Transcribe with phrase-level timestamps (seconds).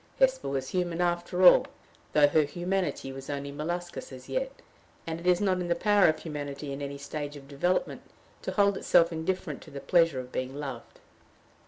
[0.17, 1.67] Hesper was human after all,
[2.13, 4.63] though her humanity was only molluscous as yet,
[5.05, 8.01] and it is not in the power of humanity in any stage of development
[8.41, 10.99] to hold itself indifferent to the pleasure of being loved.